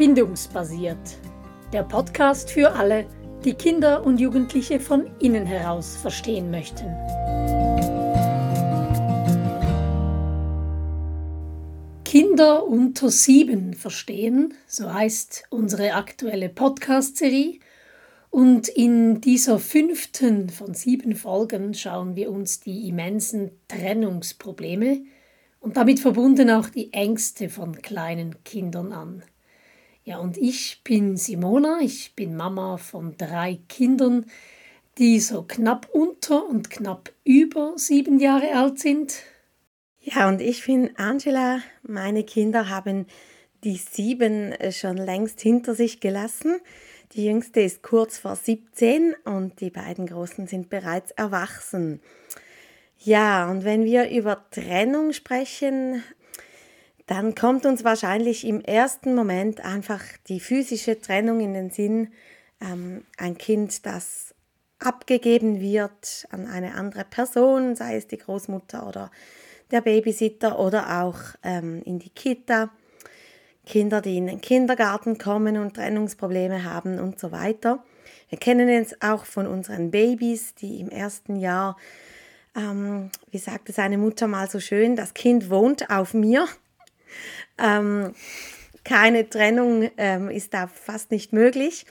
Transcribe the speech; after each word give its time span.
Bindungsbasiert. 0.00 1.18
Der 1.74 1.82
Podcast 1.82 2.50
für 2.50 2.72
alle, 2.72 3.04
die 3.44 3.52
Kinder 3.52 4.02
und 4.02 4.18
Jugendliche 4.18 4.80
von 4.80 5.10
innen 5.18 5.44
heraus 5.44 5.94
verstehen 5.94 6.50
möchten. 6.50 6.86
Kinder 12.06 12.66
unter 12.66 13.10
sieben 13.10 13.74
verstehen, 13.74 14.54
so 14.66 14.90
heißt 14.90 15.44
unsere 15.50 15.92
aktuelle 15.92 16.48
Podcast-Serie. 16.48 17.58
Und 18.30 18.68
in 18.68 19.20
dieser 19.20 19.58
fünften 19.58 20.48
von 20.48 20.72
sieben 20.72 21.14
Folgen 21.14 21.74
schauen 21.74 22.16
wir 22.16 22.30
uns 22.30 22.60
die 22.60 22.88
immensen 22.88 23.50
Trennungsprobleme 23.68 25.02
und 25.60 25.76
damit 25.76 26.00
verbunden 26.00 26.48
auch 26.48 26.70
die 26.70 26.90
Ängste 26.94 27.50
von 27.50 27.82
kleinen 27.82 28.42
Kindern 28.44 28.92
an. 28.92 29.22
Ja, 30.10 30.18
und 30.18 30.36
ich 30.38 30.80
bin 30.82 31.16
Simona, 31.16 31.78
ich 31.82 32.16
bin 32.16 32.36
Mama 32.36 32.78
von 32.78 33.16
drei 33.16 33.60
Kindern, 33.68 34.26
die 34.98 35.20
so 35.20 35.44
knapp 35.44 35.88
unter 35.92 36.48
und 36.48 36.68
knapp 36.68 37.12
über 37.22 37.74
sieben 37.76 38.18
Jahre 38.18 38.56
alt 38.56 38.80
sind. 38.80 39.22
Ja, 40.00 40.28
und 40.28 40.40
ich 40.40 40.66
bin 40.66 40.96
Angela. 40.96 41.60
Meine 41.84 42.24
Kinder 42.24 42.68
haben 42.68 43.06
die 43.62 43.76
sieben 43.76 44.52
schon 44.72 44.96
längst 44.96 45.40
hinter 45.42 45.76
sich 45.76 46.00
gelassen. 46.00 46.56
Die 47.12 47.26
jüngste 47.26 47.60
ist 47.60 47.84
kurz 47.84 48.18
vor 48.18 48.34
17 48.34 49.14
und 49.24 49.60
die 49.60 49.70
beiden 49.70 50.08
großen 50.08 50.48
sind 50.48 50.70
bereits 50.70 51.12
erwachsen. 51.12 52.00
Ja, 52.98 53.48
und 53.48 53.62
wenn 53.62 53.84
wir 53.84 54.10
über 54.10 54.44
Trennung 54.50 55.12
sprechen, 55.12 56.02
dann 57.10 57.34
kommt 57.34 57.66
uns 57.66 57.82
wahrscheinlich 57.82 58.46
im 58.46 58.60
ersten 58.60 59.16
Moment 59.16 59.64
einfach 59.64 60.00
die 60.28 60.38
physische 60.38 61.00
Trennung 61.00 61.40
in 61.40 61.54
den 61.54 61.70
Sinn. 61.70 62.12
Ähm, 62.60 63.02
ein 63.18 63.36
Kind, 63.36 63.84
das 63.84 64.32
abgegeben 64.78 65.60
wird 65.60 66.28
an 66.30 66.46
eine 66.46 66.76
andere 66.76 67.04
Person, 67.04 67.74
sei 67.74 67.96
es 67.96 68.06
die 68.06 68.16
Großmutter 68.16 68.86
oder 68.86 69.10
der 69.72 69.80
Babysitter 69.80 70.60
oder 70.60 71.02
auch 71.02 71.18
ähm, 71.42 71.82
in 71.84 71.98
die 71.98 72.10
Kita. 72.10 72.70
Kinder, 73.66 74.00
die 74.00 74.16
in 74.16 74.28
den 74.28 74.40
Kindergarten 74.40 75.18
kommen 75.18 75.56
und 75.56 75.74
Trennungsprobleme 75.74 76.62
haben 76.62 77.00
und 77.00 77.18
so 77.18 77.32
weiter. 77.32 77.82
Wir 78.28 78.38
kennen 78.38 78.68
es 78.68 79.02
auch 79.02 79.24
von 79.24 79.48
unseren 79.48 79.90
Babys, 79.90 80.54
die 80.54 80.78
im 80.78 80.90
ersten 80.90 81.34
Jahr, 81.34 81.76
ähm, 82.54 83.10
wie 83.32 83.38
sagte 83.38 83.72
seine 83.72 83.98
Mutter 83.98 84.28
mal 84.28 84.48
so 84.48 84.60
schön, 84.60 84.94
das 84.94 85.12
Kind 85.12 85.50
wohnt 85.50 85.90
auf 85.90 86.14
mir. 86.14 86.46
Ähm, 87.58 88.14
keine 88.84 89.28
Trennung 89.28 89.90
ähm, 89.96 90.30
ist 90.30 90.54
da 90.54 90.66
fast 90.66 91.10
nicht 91.10 91.32
möglich. 91.32 91.86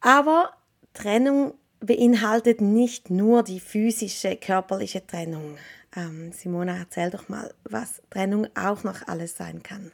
Aber 0.00 0.52
Trennung 0.94 1.54
beinhaltet 1.80 2.60
nicht 2.60 3.10
nur 3.10 3.42
die 3.42 3.60
physische, 3.60 4.36
körperliche 4.36 5.06
Trennung. 5.06 5.56
Ähm, 5.96 6.32
Simona, 6.32 6.76
erzähl 6.76 7.10
doch 7.10 7.28
mal, 7.28 7.52
was 7.64 8.02
Trennung 8.10 8.46
auch 8.56 8.84
noch 8.84 9.06
alles 9.06 9.36
sein 9.36 9.62
kann. 9.62 9.92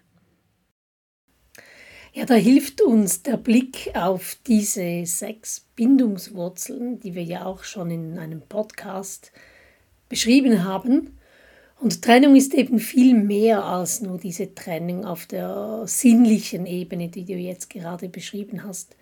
Ja, 2.12 2.24
da 2.24 2.34
hilft 2.34 2.80
uns 2.80 3.22
der 3.22 3.36
Blick 3.36 3.90
auf 3.94 4.36
diese 4.46 5.05
sechs 5.05 5.66
Bindungswurzeln, 5.74 7.00
die 7.00 7.14
wir 7.14 7.24
ja 7.24 7.44
auch 7.44 7.64
schon 7.64 7.90
in 7.90 8.18
einem 8.18 8.40
Podcast 8.40 9.32
beschrieben 10.08 10.62
haben. 10.62 11.18
Und 11.84 12.00
Trennung 12.00 12.34
ist 12.34 12.54
eben 12.54 12.78
viel 12.78 13.12
mehr 13.12 13.62
als 13.62 14.00
nur 14.00 14.16
diese 14.16 14.54
Trennung 14.54 15.04
auf 15.04 15.27
der 15.27 15.82
sinnlichen 15.84 16.64
Ebene, 16.64 17.10
die 17.10 17.27
du 17.27 17.34
jetzt 17.34 17.68
gerade 17.68 18.08
beschrieben 18.08 18.64
hast. 18.64 18.96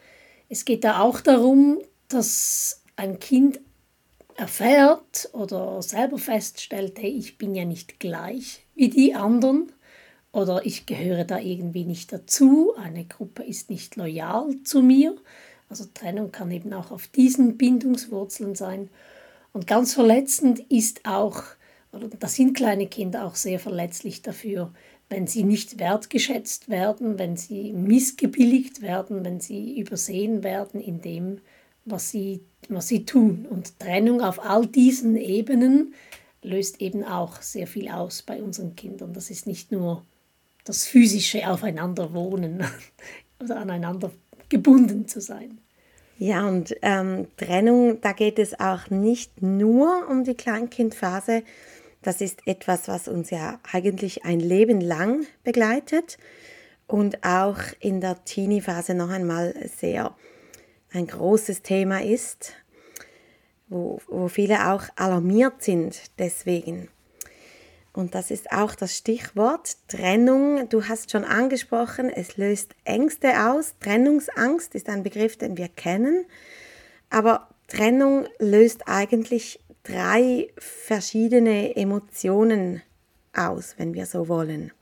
Es 0.48 0.64
geht 0.64 0.83
da 0.83 0.98
auch 0.98 1.20
darum, 1.20 1.78
dass 2.08 2.82
ein 2.97 3.20
Kind 3.20 3.60
erfährt 4.34 5.31
oder 5.32 5.81
selber 5.81 6.19
feststellt, 6.19 6.98
hey, 6.98 7.10
ich 7.10 7.38
bin 7.38 7.54
ja 7.54 7.65
nicht 7.65 8.00
gleich 8.00 8.66
wie 8.75 8.88
die 8.88 9.14
anderen 9.14 9.70
oder 10.32 10.66
ich 10.66 10.84
gehöre 10.84 11.22
da 11.22 11.38
irgendwie 11.38 11.84
nicht 11.84 12.12
dazu, 12.12 12.75
eine 12.76 13.04
Gruppe 13.04 13.44
ist 13.44 13.70
nicht 13.70 13.94
loyal 13.94 14.56
zu 14.64 14.82
mir. 14.82 15.14
Also 15.69 15.84
Trennung 15.94 16.32
kann 16.32 16.50
eben 16.50 16.72
auch 16.72 16.91
auf 16.91 17.06
diesen 17.06 17.56
Bindungswurzeln 17.59 18.56
sein. 18.56 18.88
Und 19.53 19.69
ganz 19.69 19.94
verletzend 19.94 20.59
ist 20.69 21.03
auch 21.04 21.44
oder 21.92 22.08
da 22.08 22.26
sind 22.26 22.54
kleine 22.56 22.86
Kinder 22.86 23.25
auch 23.25 23.34
sehr 23.34 23.58
verletzlich 23.58 24.22
dafür, 24.22 24.72
wenn 25.08 25.26
sie 25.26 25.44
nicht 25.44 25.78
wertgeschätzt 25.78 26.70
werden, 26.70 27.19
wenn 27.19 27.36
sie 27.36 27.72
missgebilligt 27.72 28.80
werden, 28.80 29.25
wenn 29.25 29.41
sie 29.41 29.78
übersehen 29.78 30.42
werden 30.42 30.81
in 30.81 31.02
dem, 31.02 31.41
was 31.84 32.10
sie, 32.10 32.41
was 32.69 32.88
sie 32.88 33.04
tun. 33.04 33.47
Und 33.48 33.78
Trennung 33.78 34.22
auf 34.22 34.42
all 34.44 34.66
diesen 34.66 35.16
Ebenen 35.16 35.94
löst 36.42 36.81
eben 36.81 37.04
auch 37.04 37.42
sehr 37.42 37.66
viel 37.66 37.88
aus 37.91 38.22
bei 38.22 38.42
unseren 38.42 38.75
Kindern. 38.75 39.12
Das 39.12 39.31
ist 39.31 39.47
nicht 39.47 39.70
nur 39.70 40.02
das 40.64 40.86
physische 40.86 41.48
Aufeinanderwohnen 41.48 42.64
oder 43.41 43.58
aneinander 43.58 44.10
gebunden 44.48 45.06
zu 45.08 45.20
sein. 45.20 45.58
Ja, 46.19 46.47
und 46.47 46.75
ähm, 46.82 47.26
Trennung, 47.36 48.00
da 48.00 48.12
geht 48.12 48.38
es 48.38 48.58
auch 48.60 48.91
nicht 48.91 49.42
nur 49.42 50.08
um 50.08 50.25
die 50.25 50.34
Kleinkindphase, 50.34 51.42
das 52.02 52.20
ist 52.20 52.46
etwas, 52.46 52.88
was 52.88 53.08
uns 53.08 53.30
ja 53.30 53.60
eigentlich 53.70 54.24
ein 54.24 54.40
Leben 54.40 54.80
lang 54.80 55.26
begleitet 55.44 56.18
und 56.86 57.24
auch 57.24 57.58
in 57.80 58.00
der 58.00 58.24
Teenie-Phase 58.24 58.94
noch 58.94 59.08
einmal 59.08 59.54
sehr 59.76 60.14
ein 60.92 61.06
großes 61.06 61.62
Thema 61.62 62.02
ist, 62.02 62.52
wo, 63.68 64.00
wo 64.08 64.28
viele 64.28 64.72
auch 64.72 64.84
alarmiert 64.96 65.62
sind 65.62 65.98
deswegen. 66.18 66.88
Und 67.94 68.14
das 68.14 68.30
ist 68.30 68.52
auch 68.52 68.74
das 68.74 68.96
Stichwort 68.96 69.76
Trennung. 69.88 70.69
Du 70.69 70.88
hast 70.88 71.10
schon 71.10 71.24
angesprochen, 71.24 72.08
es 72.08 72.36
löst 72.36 72.74
Ängste 72.84 73.48
aus. 73.48 73.74
Trennungsangst 73.80 74.74
ist 74.74 74.88
ein 74.88 75.02
Begriff, 75.02 75.36
den 75.36 75.58
wir 75.58 75.69
kennen. 75.69 76.24
Aber 77.10 77.48
Trennung 77.69 78.26
löst 78.38 78.88
eigentlich 78.88 79.60
drei 79.82 80.48
verschiedene 80.59 81.76
Emotionen 81.76 82.82
aus, 83.34 83.75
wenn 83.78 83.94
wir 83.94 84.06
so 84.06 84.28
wollen. 84.28 84.72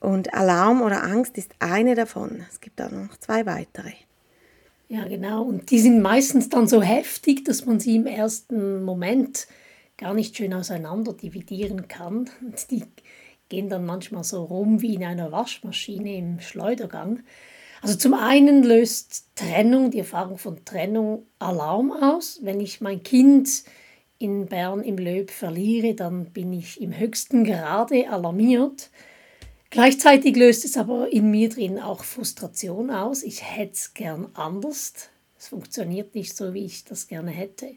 Und 0.00 0.34
Alarm 0.34 0.82
oder 0.82 1.02
Angst 1.02 1.38
ist 1.38 1.54
eine 1.58 1.94
davon. 1.94 2.44
Es 2.50 2.60
gibt 2.60 2.80
auch 2.80 2.90
noch 2.90 3.16
zwei 3.16 3.46
weitere. 3.46 3.92
Ja, 4.88 5.04
genau. 5.04 5.42
Und 5.42 5.70
die 5.70 5.80
sind 5.80 6.00
meistens 6.00 6.48
dann 6.48 6.68
so 6.68 6.80
heftig, 6.82 7.44
dass 7.44 7.66
man 7.66 7.80
sie 7.80 7.96
im 7.96 8.06
ersten 8.06 8.84
Moment 8.84 9.48
gar 9.96 10.14
nicht 10.14 10.36
schön 10.36 10.54
auseinander 10.54 11.12
dividieren 11.12 11.88
kann. 11.88 12.30
Und 12.40 12.70
die 12.70 12.84
gehen 13.48 13.68
dann 13.68 13.86
manchmal 13.86 14.24
so 14.24 14.44
rum 14.44 14.82
wie 14.82 14.94
in 14.94 15.04
einer 15.04 15.32
Waschmaschine 15.32 16.16
im 16.16 16.40
Schleudergang. 16.40 17.20
Also 17.86 17.98
zum 17.98 18.14
einen 18.14 18.64
löst 18.64 19.26
Trennung, 19.36 19.92
die 19.92 20.00
Erfahrung 20.00 20.38
von 20.38 20.64
Trennung 20.64 21.24
Alarm 21.38 21.92
aus. 21.92 22.40
Wenn 22.42 22.58
ich 22.58 22.80
mein 22.80 23.04
Kind 23.04 23.62
in 24.18 24.46
Bern 24.46 24.82
im 24.82 24.98
Löb 24.98 25.30
verliere, 25.30 25.94
dann 25.94 26.32
bin 26.32 26.52
ich 26.52 26.80
im 26.80 26.98
höchsten 26.98 27.44
Grade 27.44 28.10
alarmiert. 28.10 28.90
Gleichzeitig 29.70 30.34
löst 30.34 30.64
es 30.64 30.76
aber 30.76 31.12
in 31.12 31.30
mir 31.30 31.48
drin 31.48 31.78
auch 31.78 32.02
Frustration 32.02 32.90
aus. 32.90 33.22
Ich 33.22 33.44
hätte 33.44 33.74
es 33.74 33.94
gern 33.94 34.30
anders. 34.34 34.94
Es 35.38 35.46
funktioniert 35.46 36.16
nicht 36.16 36.36
so, 36.36 36.54
wie 36.54 36.64
ich 36.64 36.82
das 36.82 37.06
gerne 37.06 37.30
hätte. 37.30 37.76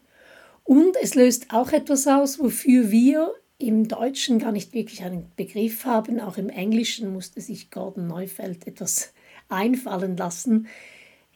Und 0.64 0.96
es 1.00 1.14
löst 1.14 1.52
auch 1.52 1.70
etwas 1.70 2.08
aus, 2.08 2.40
wofür 2.40 2.90
wir 2.90 3.32
im 3.58 3.86
Deutschen 3.86 4.40
gar 4.40 4.50
nicht 4.50 4.74
wirklich 4.74 5.04
einen 5.04 5.30
Begriff 5.36 5.84
haben. 5.84 6.18
Auch 6.18 6.36
im 6.36 6.48
Englischen 6.48 7.12
musste 7.12 7.40
sich 7.40 7.70
Gordon 7.70 8.08
Neufeld 8.08 8.66
etwas 8.66 9.12
einfallen 9.50 10.16
lassen. 10.16 10.68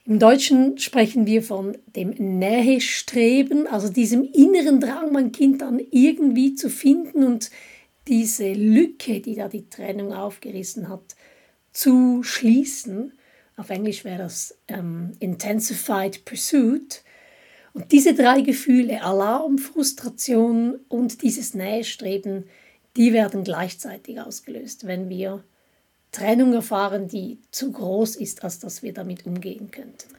Im 0.07 0.19
Deutschen 0.19 0.77
sprechen 0.79 1.27
wir 1.27 1.43
von 1.43 1.79
dem 1.97 2.11
Nähestreben, 2.11 3.67
also 3.67 3.89
diesem 3.89 4.23
inneren 4.23 4.79
Drang, 4.79 5.13
mein 5.13 5.33
Kind 5.33 5.63
dann 5.63 5.81
irgendwie 5.91 6.55
zu 6.55 6.69
finden 6.69 7.25
und 7.25 7.51
diese 8.07 8.53
Lücke, 8.53 9.21
die 9.21 9.35
da 9.35 9.49
die 9.49 9.69
Trennung 9.71 10.13
aufgerissen 10.13 10.91
hat, 10.91 11.17
zu 11.73 12.23
schließen. 12.23 13.13
Auf 13.57 13.71
Englisch 13.71 14.05
wäre 14.05 14.19
das 14.19 14.59
ähm, 14.69 15.13
Intensified 15.21 16.25
Pursuit. 16.27 17.03
Und 17.73 17.91
diese 17.91 18.15
drei 18.15 18.43
Gefühle, 18.43 19.03
Alarm, 19.03 19.59
Frustration 19.59 20.81
und 20.89 21.23
dieses 21.23 21.55
Nähestreben, 21.55 22.45
die 22.97 23.13
werden 23.13 23.43
gleichzeitig 23.43 24.21
ausgelöst, 24.21 24.87
wenn 24.87 25.09
wir 25.09 25.43
Trennung 26.15 26.55
erfahren, 26.55 27.09
die 27.09 27.39
zu 27.51 27.73
groß 27.73 28.17
ist, 28.17 28.45
als 28.45 28.59
dass 28.59 28.83
wir 28.83 28.95
damit 28.95 29.27
umgehen 29.27 29.71
könnten. 29.71 30.15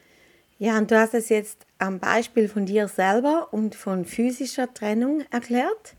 Ja, 0.58 0.78
und 0.78 0.92
du 0.92 0.98
hast 0.98 1.14
es 1.14 1.30
jetzt 1.30 1.66
am 1.80 2.00
Beispiel 2.00 2.48
von 2.48 2.66
dir 2.66 2.88
selber 2.88 3.50
und 3.52 3.76
von 3.76 4.06
physischer 4.06 4.74
Trennung 4.74 5.24
erklärt. 5.32 5.96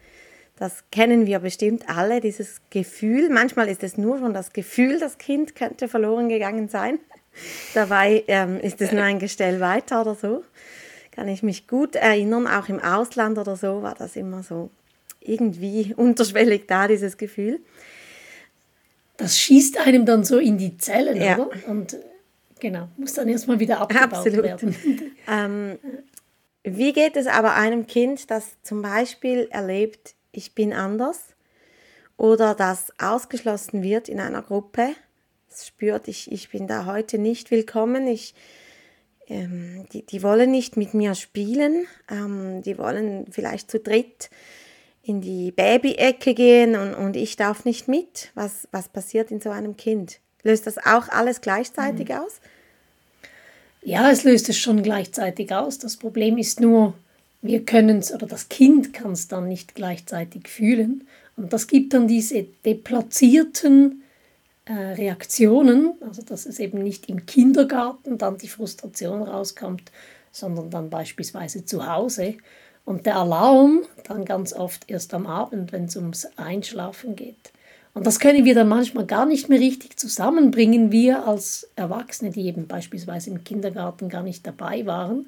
Das 0.58 0.84
kennen 0.90 1.26
wir 1.26 1.40
bestimmt 1.40 1.88
alle, 1.88 2.20
dieses 2.20 2.62
Gefühl. 2.70 3.28
Manchmal 3.28 3.68
ist 3.68 3.82
es 3.82 3.98
nur 3.98 4.18
schon 4.18 4.32
das 4.32 4.54
Gefühl, 4.54 4.98
das 4.98 5.18
Kind 5.18 5.54
könnte 5.54 5.88
verloren 5.88 6.30
gegangen 6.30 6.68
sein. 6.68 6.98
Dabei 7.74 8.24
ähm, 8.28 8.58
ist 8.60 8.80
es 8.80 8.92
nur 8.92 9.02
ein 9.02 9.18
Gestell 9.18 9.60
weiter 9.60 10.00
oder 10.00 10.14
so. 10.14 10.42
Kann 11.10 11.28
ich 11.28 11.42
mich 11.42 11.66
gut 11.66 11.94
erinnern, 11.94 12.46
auch 12.46 12.68
im 12.68 12.80
Ausland 12.80 13.36
oder 13.38 13.56
so 13.56 13.82
war 13.82 13.94
das 13.94 14.16
immer 14.16 14.42
so 14.42 14.70
irgendwie 15.20 15.94
unterschwellig 15.96 16.66
da, 16.66 16.88
dieses 16.88 17.18
Gefühl. 17.18 17.60
Das 19.16 19.38
schießt 19.38 19.78
einem 19.78 20.04
dann 20.04 20.24
so 20.24 20.38
in 20.38 20.58
die 20.58 20.76
Zellen, 20.76 21.16
ja. 21.20 21.38
oder? 21.38 21.50
Und 21.68 21.96
genau, 22.60 22.88
muss 22.96 23.14
dann 23.14 23.28
erstmal 23.28 23.58
wieder 23.60 23.80
abgebaut 23.80 24.12
Absolut. 24.12 24.44
werden. 24.44 24.76
ähm, 25.28 25.78
wie 26.62 26.92
geht 26.92 27.16
es 27.16 27.26
aber 27.26 27.54
einem 27.54 27.86
Kind, 27.86 28.30
das 28.30 28.60
zum 28.62 28.82
Beispiel 28.82 29.48
erlebt, 29.50 30.14
ich 30.32 30.54
bin 30.54 30.72
anders 30.72 31.20
oder 32.16 32.54
das 32.54 32.92
ausgeschlossen 32.98 33.82
wird 33.82 34.08
in 34.08 34.20
einer 34.20 34.42
Gruppe, 34.42 34.88
das 35.48 35.66
spürt, 35.66 36.08
ich, 36.08 36.30
ich 36.32 36.50
bin 36.50 36.66
da 36.66 36.84
heute 36.84 37.18
nicht 37.18 37.50
willkommen, 37.50 38.06
ich, 38.06 38.34
ähm, 39.28 39.86
die, 39.92 40.04
die 40.04 40.22
wollen 40.22 40.50
nicht 40.50 40.76
mit 40.76 40.92
mir 40.92 41.14
spielen, 41.14 41.86
ähm, 42.10 42.62
die 42.62 42.78
wollen 42.78 43.26
vielleicht 43.30 43.70
zu 43.70 43.78
dritt 43.78 44.28
in 45.06 45.20
die 45.20 45.52
Baby-Ecke 45.52 46.34
gehen 46.34 46.74
und, 46.74 46.94
und 46.94 47.16
ich 47.16 47.36
darf 47.36 47.64
nicht 47.64 47.86
mit. 47.86 48.30
Was, 48.34 48.66
was 48.72 48.88
passiert 48.88 49.30
in 49.30 49.40
so 49.40 49.50
einem 49.50 49.76
Kind? 49.76 50.18
Löst 50.42 50.66
das 50.66 50.78
auch 50.78 51.08
alles 51.08 51.40
gleichzeitig 51.40 52.08
mhm. 52.08 52.16
aus? 52.16 52.40
Ja, 53.82 54.10
es 54.10 54.24
löst 54.24 54.48
es 54.48 54.58
schon 54.58 54.82
gleichzeitig 54.82 55.52
aus. 55.54 55.78
Das 55.78 55.96
Problem 55.96 56.38
ist 56.38 56.60
nur, 56.60 56.94
wir 57.40 57.64
können 57.64 57.98
es 57.98 58.12
oder 58.12 58.26
das 58.26 58.48
Kind 58.48 58.92
kann 58.92 59.12
es 59.12 59.28
dann 59.28 59.46
nicht 59.46 59.76
gleichzeitig 59.76 60.48
fühlen. 60.48 61.06
Und 61.36 61.52
das 61.52 61.68
gibt 61.68 61.94
dann 61.94 62.08
diese 62.08 62.42
deplatzierten 62.64 64.02
äh, 64.64 64.72
Reaktionen, 64.72 65.92
also 66.00 66.22
dass 66.22 66.46
es 66.46 66.58
eben 66.58 66.82
nicht 66.82 67.08
im 67.08 67.26
Kindergarten 67.26 68.18
dann 68.18 68.38
die 68.38 68.48
Frustration 68.48 69.22
rauskommt, 69.22 69.92
sondern 70.32 70.70
dann 70.70 70.90
beispielsweise 70.90 71.64
zu 71.64 71.86
Hause. 71.86 72.34
Und 72.86 73.04
der 73.04 73.16
Alarm 73.16 73.82
dann 74.04 74.24
ganz 74.24 74.54
oft 74.54 74.88
erst 74.88 75.12
am 75.12 75.26
Abend, 75.26 75.72
wenn 75.72 75.84
es 75.84 75.96
ums 75.96 76.26
Einschlafen 76.36 77.16
geht. 77.16 77.52
Und 77.92 78.06
das 78.06 78.20
können 78.20 78.46
wir 78.46 78.54
dann 78.54 78.68
manchmal 78.68 79.04
gar 79.04 79.26
nicht 79.26 79.50
mehr 79.50 79.60
richtig 79.60 79.98
zusammenbringen, 79.98 80.92
wir 80.92 81.26
als 81.26 81.68
Erwachsene, 81.76 82.30
die 82.30 82.46
eben 82.46 82.66
beispielsweise 82.66 83.30
im 83.30 83.44
Kindergarten 83.44 84.08
gar 84.08 84.22
nicht 84.22 84.46
dabei 84.46 84.86
waren 84.86 85.26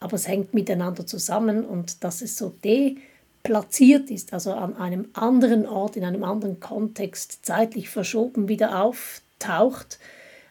aber 0.00 0.14
es 0.14 0.28
hängt 0.28 0.54
miteinander 0.54 1.06
zusammen 1.06 1.64
und 1.64 2.04
dass 2.04 2.22
es 2.22 2.36
so 2.36 2.54
deplatziert 2.64 4.10
ist, 4.10 4.32
also 4.32 4.52
an 4.52 4.76
einem 4.76 5.08
anderen 5.14 5.66
Ort, 5.66 5.96
in 5.96 6.04
einem 6.04 6.24
anderen 6.24 6.60
Kontext 6.60 7.44
zeitlich 7.44 7.88
verschoben 7.88 8.48
wieder 8.48 8.82
auftaucht, 8.82 9.98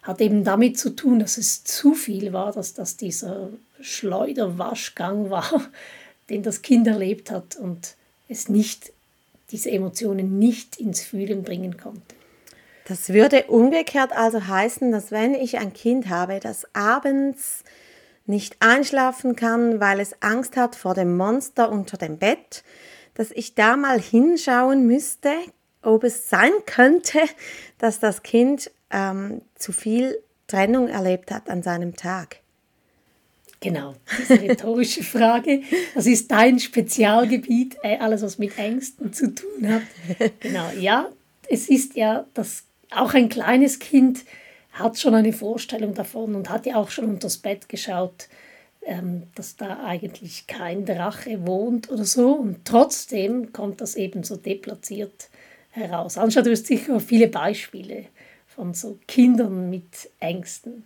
hat 0.02 0.22
eben 0.22 0.44
damit 0.44 0.78
zu 0.78 0.96
tun, 0.96 1.20
dass 1.20 1.38
es 1.38 1.64
zu 1.64 1.94
viel 1.94 2.32
war, 2.34 2.52
dass 2.52 2.74
das 2.74 2.98
dieser 2.98 3.50
Schleuderwaschgang 3.82 5.30
war, 5.30 5.62
den 6.30 6.44
das 6.44 6.62
Kind 6.62 6.88
erlebt 6.88 7.32
hat 7.32 7.56
und 7.56 7.96
es 8.28 8.50
nicht, 8.50 8.92
diese 9.52 9.72
Emotionen 9.72 10.40
nicht 10.40 10.78
ins 10.78 11.02
Fühlen 11.02 11.44
bringen 11.44 11.78
konnte. 11.78 12.16
Das 12.88 13.10
würde 13.10 13.46
umgekehrt 13.46 14.12
also 14.12 14.48
heißen, 14.48 14.92
dass 14.92 15.12
wenn 15.12 15.34
ich 15.34 15.58
ein 15.58 15.74
Kind 15.74 16.10
habe, 16.10 16.40
das 16.40 16.68
abends 16.74 17.64
nicht 18.28 18.58
einschlafen 18.60 19.36
kann, 19.36 19.80
weil 19.80 20.00
es 20.00 20.22
Angst 20.22 20.56
hat 20.56 20.76
vor 20.76 20.94
dem 20.94 21.18
Monster 21.18 21.72
unter 21.72 21.98
dem 21.98 22.18
Bett, 22.18 22.64
dass 23.16 23.32
ich 23.32 23.56
da 23.56 23.76
mal 23.76 24.00
hinschauen 24.00 24.86
müsste, 24.86 25.32
ob 25.82 26.04
es 26.04 26.30
sein 26.30 26.52
könnte, 26.66 27.20
dass 27.78 28.00
das 28.00 28.24
Kind 28.24 28.72
ähm, 28.92 29.42
zu 29.56 29.72
viel 29.72 30.18
Trennung 30.48 30.88
erlebt 30.88 31.32
hat 31.32 31.50
an 31.50 31.64
seinem 31.64 31.96
Tag. 31.96 32.38
Genau, 33.66 33.96
diese 34.20 34.40
rhetorische 34.40 35.02
Frage. 35.02 35.64
Das 35.96 36.06
ist 36.06 36.30
dein 36.30 36.60
Spezialgebiet, 36.60 37.78
äh, 37.82 37.98
alles 37.98 38.22
was 38.22 38.38
mit 38.38 38.56
Ängsten 38.60 39.12
zu 39.12 39.34
tun 39.34 39.68
hat. 39.68 39.82
Genau, 40.40 40.70
ja, 40.80 41.10
es 41.50 41.68
ist 41.68 41.96
ja, 41.96 42.28
dass 42.36 42.66
auch 42.92 43.16
ein 43.16 43.28
kleines 43.28 43.80
Kind 43.80 44.20
hat 44.72 45.00
schon 45.00 45.16
eine 45.16 45.34
Vorstellung 45.34 45.96
davon 45.96 46.36
und 46.36 46.52
hat 46.52 46.68
ja 46.68 46.76
auch 46.76 46.92
schon 46.92 47.06
unter 47.06 47.22
das 47.22 47.38
Bett 47.38 47.68
geschaut, 47.68 48.28
ähm, 48.84 49.24
dass 49.34 49.56
da 49.56 49.84
eigentlich 49.84 50.46
kein 50.46 50.86
Drache 50.86 51.48
wohnt 51.48 51.90
oder 51.90 52.06
so. 52.06 52.34
Und 52.34 52.66
trotzdem 52.66 53.52
kommt 53.52 53.82
das 53.82 53.96
eben 53.96 54.22
so 54.22 54.36
deplatziert 54.36 55.30
heraus. 55.72 56.20
Anschaut 56.20 56.46
du 56.46 56.52
hast 56.52 56.68
sicher 56.68 57.00
viele 57.00 57.30
Beispiele 57.30 58.06
von 58.46 58.76
so 58.76 59.00
Kindern 59.08 59.72
mit 59.72 60.12
Ängsten. 60.20 60.84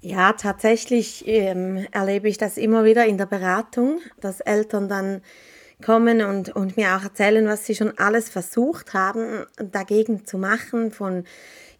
Ja, 0.00 0.32
tatsächlich 0.32 1.26
ähm, 1.26 1.86
erlebe 1.90 2.28
ich 2.28 2.38
das 2.38 2.56
immer 2.56 2.84
wieder 2.84 3.06
in 3.06 3.18
der 3.18 3.26
Beratung, 3.26 4.00
dass 4.20 4.40
Eltern 4.40 4.88
dann 4.88 5.22
kommen 5.84 6.22
und, 6.22 6.54
und 6.54 6.76
mir 6.76 6.96
auch 6.96 7.02
erzählen, 7.02 7.46
was 7.46 7.66
sie 7.66 7.74
schon 7.74 7.96
alles 7.98 8.28
versucht 8.28 8.94
haben, 8.94 9.44
dagegen 9.56 10.24
zu 10.24 10.38
machen, 10.38 10.90
von 10.90 11.24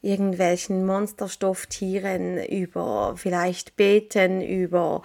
irgendwelchen 0.02 0.84
Monsterstofftieren, 0.84 2.42
über 2.44 3.14
vielleicht 3.16 3.76
beten, 3.76 4.42
über 4.42 5.02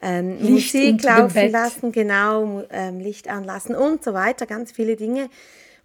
ähm, 0.00 0.38
Musik 0.42 1.02
laufen 1.02 1.50
lassen, 1.50 1.92
genau, 1.92 2.64
ähm, 2.70 2.98
Licht 3.00 3.28
anlassen 3.28 3.74
und 3.74 4.02
so 4.02 4.14
weiter, 4.14 4.46
ganz 4.46 4.72
viele 4.72 4.96
Dinge. 4.96 5.28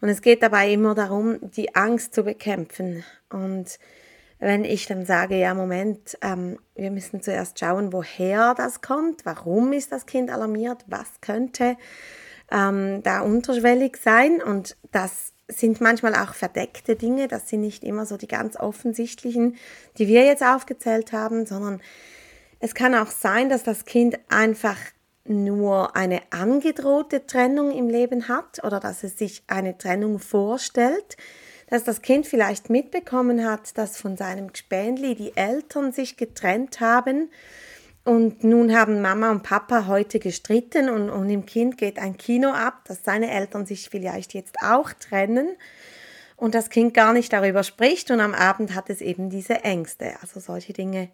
Und 0.02 0.10
es 0.10 0.22
geht 0.22 0.42
dabei 0.42 0.72
immer 0.72 0.96
darum, 0.96 1.40
die 1.56 1.76
Angst 1.76 2.14
zu 2.14 2.24
bekämpfen. 2.24 3.04
Und 3.30 3.80
wenn 4.40 4.66
ich 4.66 4.86
dann 4.86 5.06
sage, 5.06 5.38
ja, 5.38 5.54
Moment, 5.54 6.18
ähm, 6.22 6.60
wir 6.76 6.92
müssen 6.92 7.22
zuerst 7.22 7.60
schauen, 7.60 7.94
woher 7.94 8.54
das 8.54 8.82
kommt, 8.82 9.26
warum 9.26 9.74
ist 9.74 9.92
das 9.92 10.06
Kind 10.06 10.30
alarmiert, 10.30 10.84
was 10.88 11.22
könnte 11.22 11.78
ähm, 12.52 13.02
da 13.04 13.22
unterschwellig 13.22 13.98
sein. 13.98 14.42
Und 14.42 14.78
das 14.92 15.34
sind 15.48 15.80
manchmal 15.80 16.16
auch 16.16 16.34
verdeckte 16.34 16.96
Dinge, 16.96 17.28
das 17.28 17.50
sind 17.50 17.62
nicht 17.62 17.84
immer 17.84 18.06
so 18.06 18.18
die 18.18 18.28
ganz 18.28 18.58
offensichtlichen, 18.58 19.56
die 19.98 20.08
wir 20.08 20.26
jetzt 20.26 20.44
aufgezählt 20.44 21.12
haben, 21.12 21.46
sondern 21.46 21.82
es 22.60 22.74
kann 22.74 22.96
auch 22.96 23.12
sein, 23.12 23.50
dass 23.50 23.64
das 23.64 23.86
Kind 23.86 24.18
einfach 24.30 24.78
nur 25.28 25.96
eine 25.96 26.22
angedrohte 26.32 27.26
Trennung 27.26 27.72
im 27.72 27.90
Leben 27.90 28.28
hat 28.28 28.64
oder 28.64 28.80
dass 28.80 29.04
es 29.04 29.18
sich 29.18 29.44
eine 29.48 29.78
Trennung 29.78 30.20
vorstellt, 30.20 31.18
dass 31.68 31.84
das 31.84 32.02
Kind 32.02 32.28
vielleicht 32.28 32.70
mitbekommen 32.70 33.46
hat, 33.46 33.78
dass 33.78 33.98
von 33.98 34.18
seinem 34.18 34.52
Gespänli 34.52 35.16
die 35.16 35.36
Eltern 35.36 35.92
sich 35.92 36.18
getrennt 36.18 36.80
haben. 36.80 37.30
Und 38.04 38.44
nun 38.44 38.78
haben 38.78 39.02
Mama 39.02 39.32
und 39.32 39.42
Papa 39.42 39.88
heute 39.88 40.20
gestritten 40.20 40.90
und, 40.90 41.10
und 41.10 41.30
im 41.30 41.46
Kind 41.48 41.78
geht 41.78 41.98
ein 41.98 42.18
Kino 42.18 42.50
ab, 42.50 42.82
dass 42.86 43.04
seine 43.04 43.32
Eltern 43.32 43.66
sich 43.66 43.90
vielleicht 43.90 44.36
jetzt 44.36 44.58
auch 44.62 44.94
trennen 44.94 45.50
und 46.36 46.54
das 46.54 46.70
Kind 46.70 46.94
gar 46.94 47.14
nicht 47.14 47.34
darüber 47.34 47.64
spricht. 47.64 48.12
Und 48.12 48.20
am 48.20 48.36
Abend 48.36 48.76
hat 48.76 48.92
es 48.92 49.02
eben 49.02 49.32
diese 49.32 49.64
Ängste. 49.64 50.14
Also 50.22 50.40
solche 50.40 50.74
Dinge 50.74 51.10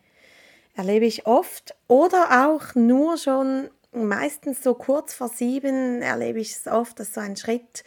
erlebe 0.75 1.05
ich 1.05 1.27
oft. 1.27 1.75
Oder 1.87 2.47
auch 2.47 2.75
nur 2.75 3.17
schon 3.17 3.69
meistens 3.93 4.63
so 4.63 4.73
kurz 4.73 5.13
vor 5.13 5.29
sieben 5.29 6.01
erlebe 6.01 6.39
ich 6.39 6.51
es 6.51 6.67
oft, 6.67 6.99
dass 6.99 7.13
so 7.13 7.21
ein 7.21 7.37
Schritt 7.37 7.83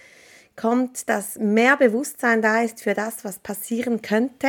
kommt, 0.56 1.08
dass 1.08 1.38
mehr 1.38 1.76
Bewusstsein 1.76 2.42
da 2.42 2.62
ist 2.62 2.82
für 2.82 2.94
das, 2.94 3.24
was 3.24 3.38
passieren 3.38 4.02
könnte, 4.02 4.48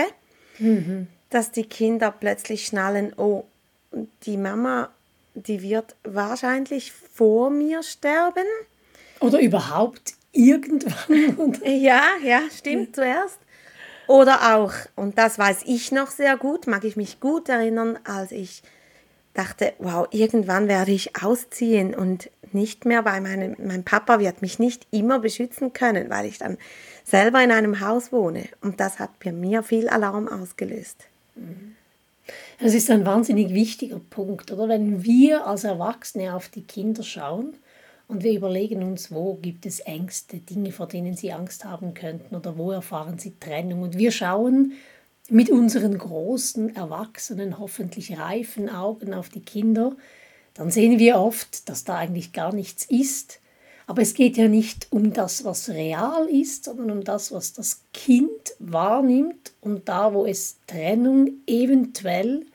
mhm. 0.59 1.07
dass 1.29 1.51
die 1.51 1.65
Kinder 1.65 2.11
plötzlich 2.11 2.65
schnallen, 2.65 3.13
oh, 3.17 3.45
die 4.23 4.37
Mama, 4.37 4.89
die 5.33 5.61
wird 5.61 5.95
wahrscheinlich 6.03 6.91
vor 6.91 7.49
mir 7.49 7.83
sterben. 7.83 8.45
Oder 9.19 9.39
überhaupt 9.39 10.13
irgendwann. 10.31 11.57
ja, 11.63 12.03
ja, 12.23 12.41
stimmt 12.55 12.95
zuerst. 12.95 13.39
Oder 14.07 14.55
auch, 14.55 14.73
und 14.95 15.17
das 15.17 15.39
weiß 15.39 15.63
ich 15.65 15.91
noch 15.91 16.11
sehr 16.11 16.37
gut, 16.37 16.67
mag 16.67 16.83
ich 16.83 16.95
mich 16.95 17.19
gut 17.19 17.49
erinnern, 17.49 17.97
als 18.03 18.31
ich 18.31 18.61
dachte, 19.35 19.73
wow, 19.77 20.07
irgendwann 20.11 20.67
werde 20.67 20.91
ich 20.91 21.21
ausziehen 21.21 21.93
und 21.93 22.31
nicht 22.53 22.85
mehr 22.85 23.03
bei 23.03 23.19
meinem, 23.19 23.55
mein 23.59 23.83
Papa 23.83 24.19
wird 24.19 24.41
mich 24.41 24.57
nicht 24.57 24.87
immer 24.91 25.19
beschützen 25.19 25.73
können, 25.73 26.09
weil 26.09 26.25
ich 26.25 26.39
dann 26.39 26.57
selber 27.03 27.43
in 27.43 27.51
einem 27.51 27.81
Haus 27.81 28.11
wohne. 28.11 28.45
Und 28.61 28.79
das 28.79 28.97
hat 28.97 29.11
bei 29.23 29.31
mir 29.31 29.61
viel 29.61 29.89
Alarm 29.89 30.27
ausgelöst. 30.27 31.05
Mhm. 31.35 31.75
Es 32.59 32.73
ist 32.73 32.89
ein 32.89 33.05
wahnsinnig 33.05 33.53
wichtiger 33.53 33.99
Punkt, 33.99 34.51
oder? 34.51 34.69
Wenn 34.69 35.03
wir 35.03 35.45
als 35.45 35.63
Erwachsene 35.65 36.33
auf 36.33 36.49
die 36.49 36.63
Kinder 36.63 37.03
schauen 37.03 37.53
und 38.07 38.23
wir 38.23 38.31
überlegen 38.31 38.81
uns, 38.83 39.11
wo 39.11 39.35
gibt 39.35 39.65
es 39.65 39.81
Ängste, 39.81 40.37
Dinge, 40.37 40.71
vor 40.71 40.87
denen 40.87 41.15
sie 41.15 41.33
Angst 41.33 41.65
haben 41.65 41.93
könnten 41.93 42.35
oder 42.35 42.57
wo 42.57 42.71
erfahren 42.71 43.19
sie 43.19 43.33
Trennung 43.39 43.81
und 43.81 43.97
wir 43.97 44.11
schauen 44.11 44.73
mit 45.29 45.49
unseren 45.49 45.97
großen, 45.97 46.75
erwachsenen, 46.75 47.59
hoffentlich 47.59 48.17
reifen 48.17 48.69
Augen 48.69 49.13
auf 49.13 49.29
die 49.29 49.41
Kinder, 49.41 49.95
dann 50.53 50.71
sehen 50.71 50.99
wir 50.99 51.17
oft, 51.17 51.67
dass 51.69 51.83
da 51.83 51.97
eigentlich 51.97 52.31
gar 52.31 52.53
nichts 52.53 52.85
ist. 52.85 53.39
Aber 53.87 54.01
es 54.01 54.13
geht 54.13 54.37
ja 54.37 54.47
nicht 54.47 54.87
um 54.91 55.13
das, 55.13 55.43
was 55.43 55.69
real 55.69 56.27
ist, 56.27 56.65
sondern 56.65 56.91
um 56.91 57.03
das, 57.03 57.31
was 57.31 57.53
das 57.53 57.81
Kind 57.93 58.55
wahrnimmt 58.59 59.53
und 59.61 59.87
da, 59.89 60.13
wo 60.13 60.25
es 60.25 60.57
Trennung 60.65 61.33
eventuell 61.45 62.45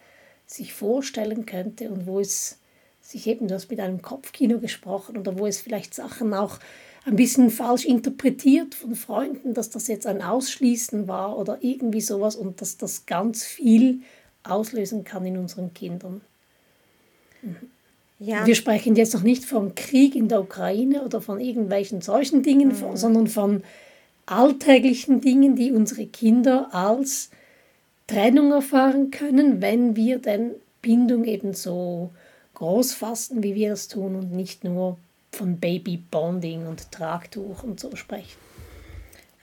sich 0.46 0.72
vorstellen 0.72 1.46
könnte 1.46 1.90
und 1.90 2.06
wo 2.06 2.18
es 2.18 2.58
sich 3.00 3.26
eben, 3.26 3.48
du 3.48 3.54
hast 3.54 3.70
mit 3.70 3.80
einem 3.80 4.02
Kopfkino 4.02 4.58
gesprochen 4.58 5.16
oder 5.16 5.38
wo 5.38 5.46
es 5.46 5.60
vielleicht 5.60 5.94
Sachen 5.94 6.34
auch 6.34 6.58
ein 7.06 7.16
bisschen 7.16 7.50
falsch 7.50 7.84
interpretiert 7.84 8.74
von 8.74 8.94
Freunden, 8.94 9.54
dass 9.54 9.70
das 9.70 9.88
jetzt 9.88 10.06
ein 10.06 10.22
Ausschließen 10.22 11.08
war 11.08 11.38
oder 11.38 11.58
irgendwie 11.62 12.00
sowas 12.00 12.36
und 12.36 12.60
dass 12.60 12.76
das 12.76 13.06
ganz 13.06 13.44
viel 13.44 14.00
auslösen 14.42 15.04
kann 15.04 15.24
in 15.24 15.38
unseren 15.38 15.72
Kindern. 15.72 16.20
Ja. 18.18 18.46
Wir 18.46 18.54
sprechen 18.54 18.96
jetzt 18.96 19.14
noch 19.14 19.22
nicht 19.22 19.46
vom 19.46 19.74
Krieg 19.74 20.14
in 20.14 20.28
der 20.28 20.40
Ukraine 20.40 21.02
oder 21.02 21.22
von 21.22 21.40
irgendwelchen 21.40 22.02
solchen 22.02 22.42
Dingen, 22.42 22.68
mhm. 22.68 22.96
sondern 22.96 23.26
von 23.28 23.62
alltäglichen 24.26 25.22
Dingen, 25.22 25.56
die 25.56 25.72
unsere 25.72 26.06
Kinder 26.06 26.74
als 26.74 27.30
Trennung 28.06 28.52
erfahren 28.52 29.10
können, 29.10 29.62
wenn 29.62 29.96
wir 29.96 30.18
denn 30.18 30.50
Bindung 30.82 31.24
eben 31.24 31.54
so 31.54 32.10
groß 32.54 32.92
fassen, 32.92 33.42
wie 33.42 33.54
wir 33.54 33.72
es 33.72 33.88
tun 33.88 34.16
und 34.16 34.32
nicht 34.32 34.64
nur 34.64 34.98
von 35.32 35.58
Babybonding 35.58 36.66
und 36.66 36.90
Tragtuch 36.92 37.62
und 37.62 37.80
so 37.80 37.94
sprechen. 37.96 38.38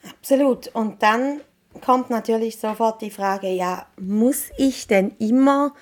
Absolut. 0.10 0.68
Und 0.70 1.02
dann 1.04 1.42
kommt 1.82 2.10
natürlich 2.10 2.60
sofort 2.60 3.02
die 3.02 3.12
Frage, 3.12 3.50
ja, 3.50 3.86
muss 4.00 4.50
ich 4.58 4.88
denn 4.88 5.16
immer 5.20 5.74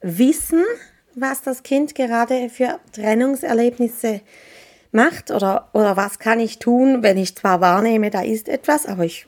wissen, 0.00 0.64
was 1.14 1.42
das 1.42 1.62
Kind 1.62 1.94
gerade 1.94 2.48
für 2.48 2.78
Trennungserlebnisse 2.92 4.20
macht 4.92 5.30
oder, 5.30 5.68
oder 5.72 5.96
was 5.96 6.18
kann 6.18 6.40
ich 6.40 6.58
tun, 6.58 7.02
wenn 7.02 7.16
ich 7.16 7.36
zwar 7.36 7.60
wahrnehme, 7.60 8.10
da 8.10 8.22
ist 8.22 8.48
etwas, 8.48 8.86
aber 8.86 9.04
ich 9.04 9.26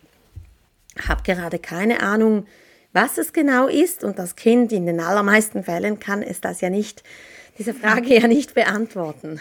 habe 1.08 1.22
gerade 1.22 1.58
keine 1.58 2.02
Ahnung, 2.02 2.46
was 2.92 3.16
es 3.16 3.32
genau 3.32 3.68
ist 3.68 4.04
und 4.04 4.18
das 4.18 4.36
Kind 4.36 4.72
in 4.72 4.86
den 4.86 5.00
allermeisten 5.00 5.64
Fällen 5.64 5.98
kann 5.98 6.22
es 6.22 6.40
das 6.40 6.60
ja 6.60 6.68
nicht, 6.68 7.02
diese 7.58 7.74
Frage 7.74 8.18
ja 8.18 8.26
nicht 8.26 8.54
beantworten. 8.54 9.40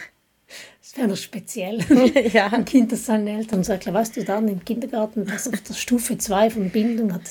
Das 0.92 0.98
wäre 0.98 1.08
noch 1.08 1.18
speziell. 1.18 1.80
ja. 2.34 2.48
Ein 2.48 2.66
Kind, 2.66 2.92
das 2.92 3.06
seinen 3.06 3.26
Eltern 3.26 3.64
sagt, 3.64 3.92
weißt 3.92 4.18
du 4.18 4.26
dann 4.26 4.50
im 4.50 4.66
Kindergarten, 4.66 5.26
das 5.26 5.48
auf 5.48 5.62
der 5.62 5.74
Stufe 5.74 6.18
2 6.18 6.50
von 6.50 6.70
Bindung 6.70 7.14
hat 7.14 7.22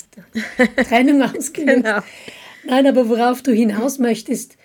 Trennung 0.89 1.21
ausgelöst. 1.23 1.85
Genau. 1.85 1.99
Nein, 2.65 2.87
aber 2.87 3.11
worauf 3.11 3.43
du 3.43 3.53
hinaus 3.53 3.99
möchtest, 3.99 4.57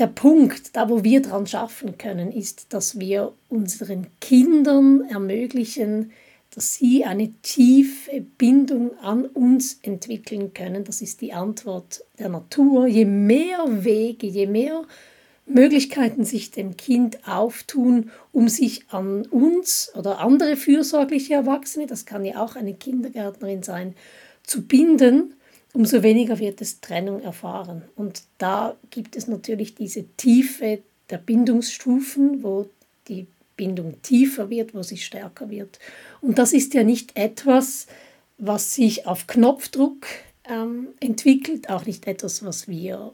der 0.00 0.08
Punkt, 0.08 0.74
da 0.74 0.88
wo 0.88 1.04
wir 1.04 1.22
dran 1.22 1.46
schaffen 1.46 1.96
können, 1.96 2.32
ist, 2.32 2.72
dass 2.72 2.98
wir 2.98 3.34
unseren 3.48 4.08
Kindern 4.20 5.02
ermöglichen, 5.08 6.10
dass 6.50 6.74
sie 6.74 7.04
eine 7.04 7.30
tiefe 7.42 8.20
Bindung 8.36 8.98
an 8.98 9.26
uns 9.26 9.78
entwickeln 9.82 10.54
können. 10.54 10.82
Das 10.82 11.02
ist 11.02 11.20
die 11.20 11.32
Antwort 11.32 12.02
der 12.18 12.30
Natur. 12.30 12.88
Je 12.88 13.04
mehr 13.04 13.64
Wege, 13.84 14.26
je 14.26 14.48
mehr 14.48 14.82
Möglichkeiten 15.48 16.24
sich 16.24 16.50
dem 16.50 16.76
Kind 16.76 17.26
auftun, 17.26 18.10
um 18.32 18.48
sich 18.48 18.88
an 18.90 19.26
uns 19.26 19.92
oder 19.94 20.20
andere 20.20 20.56
fürsorgliche 20.56 21.34
Erwachsene, 21.34 21.86
das 21.86 22.06
kann 22.06 22.24
ja 22.24 22.42
auch 22.42 22.56
eine 22.56 22.74
Kindergärtnerin 22.74 23.62
sein, 23.62 23.94
zu 24.42 24.62
binden, 24.62 25.34
umso 25.72 26.02
weniger 26.02 26.38
wird 26.38 26.60
es 26.60 26.80
Trennung 26.80 27.20
erfahren. 27.20 27.82
Und 27.96 28.22
da 28.38 28.76
gibt 28.90 29.16
es 29.16 29.26
natürlich 29.26 29.74
diese 29.74 30.04
Tiefe 30.16 30.80
der 31.10 31.18
Bindungsstufen, 31.18 32.42
wo 32.42 32.68
die 33.08 33.26
Bindung 33.56 34.00
tiefer 34.02 34.50
wird, 34.50 34.74
wo 34.74 34.82
sie 34.82 34.96
stärker 34.96 35.50
wird. 35.50 35.78
Und 36.20 36.38
das 36.38 36.52
ist 36.52 36.74
ja 36.74 36.84
nicht 36.84 37.16
etwas, 37.16 37.86
was 38.38 38.74
sich 38.74 39.06
auf 39.06 39.26
Knopfdruck 39.26 40.06
ähm, 40.48 40.88
entwickelt, 41.00 41.68
auch 41.68 41.84
nicht 41.84 42.06
etwas, 42.06 42.44
was 42.44 42.68
wir 42.68 43.12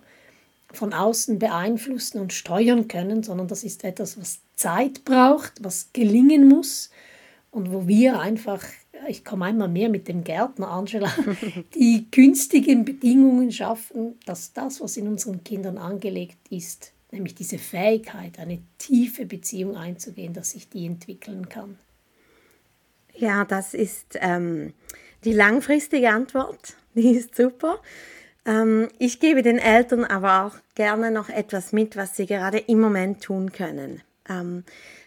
von 0.75 0.93
außen 0.93 1.39
beeinflussen 1.39 2.21
und 2.21 2.33
steuern 2.33 2.89
können, 2.89 3.23
sondern 3.23 3.49
das 3.49 3.65
ist 3.65 3.85
etwas, 3.85 4.19
was 4.19 4.41
Zeit 4.57 5.05
braucht, 5.05 5.53
was 5.63 5.91
gelingen 5.93 6.49
muss 6.49 6.91
und 7.51 7.73
wo 7.73 7.87
wir 7.87 8.21
einfach 8.21 8.63
ich 9.09 9.25
komme 9.25 9.47
einmal 9.47 9.69
mehr 9.69 9.89
mit 9.89 10.09
dem 10.09 10.25
Gärtner, 10.25 10.69
Angela, 10.69 11.13
die 11.75 12.07
günstigen 12.11 12.85
Bedingungen 12.85 13.53
schaffen, 13.53 14.19
dass 14.27 14.53
das, 14.53 14.81
was 14.81 14.97
in 14.97 15.09
unseren 15.09 15.45
Kindern 15.45 15.79
angelegt 15.79 16.39
ist, 16.51 16.93
nämlich 17.11 17.35
diese 17.35 17.59
Fähigkeit, 17.59 18.39
eine 18.39 18.61
tiefe 18.79 19.27
Beziehung 19.27 19.77
einzugehen, 19.77 20.33
dass 20.33 20.51
sich 20.51 20.69
die 20.69 20.87
entwickeln 20.87 21.49
kann. 21.49 21.79
Ja, 23.17 23.45
das 23.45 23.75
ist 23.75 24.19
ähm, 24.21 24.75
die 25.25 25.33
langfristige 25.33 26.11
Antwort. 26.11 26.75
Die 26.95 27.11
ist 27.11 27.35
super. 27.35 27.81
Ähm, 28.47 28.89
ich 28.99 29.21
gebe 29.21 29.43
den 29.43 29.59
Eltern 29.59 30.05
aber 30.05 30.45
auch 30.45 30.57
gerne 30.75 31.11
noch 31.11 31.29
etwas 31.29 31.73
mit, 31.73 31.97
was 31.97 32.17
sie 32.17 32.27
gerade 32.27 32.59
im 32.59 32.81
Moment 32.81 33.23
tun 33.23 33.53
können. 33.53 34.03
Ähm, 34.29 34.65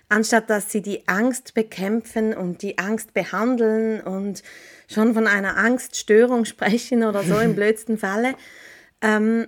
anstatt 0.10 0.50
dass 0.50 0.72
sie 0.72 0.82
die 0.82 1.08
Angst 1.08 1.54
bekämpfen 1.54 2.34
und 2.34 2.62
die 2.62 2.78
Angst 2.78 3.14
behandeln 3.14 4.02
und 4.02 4.44
schon 4.88 5.14
von 5.14 5.28
einer 5.28 5.58
Angststörung 5.58 6.46
sprechen 6.46 7.04
oder 7.04 7.24
so 7.24 7.40
im 7.40 7.56
blödsten 7.56 7.98
Falle, 7.98 8.36
ähm, 9.02 9.48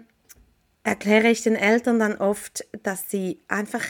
erkläre 0.83 1.29
ich 1.29 1.43
den 1.43 1.55
Eltern 1.55 1.99
dann 1.99 2.17
oft, 2.17 2.65
dass 2.83 3.09
sie 3.09 3.39
einfach 3.47 3.85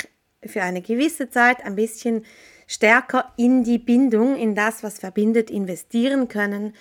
für 0.46 0.63
eine 0.63 0.82
gewisse 0.82 1.29
Zeit 1.29 1.63
ein 1.65 1.75
bisschen 1.75 2.25
stärker 2.68 3.34
in 3.36 3.63
die 3.63 3.77
Bindung, 3.77 4.38
in 4.38 4.56
das, 4.56 4.84
was 4.84 5.00
verbindet, 5.00 5.50
investieren 5.50 6.27
können, 6.27 6.74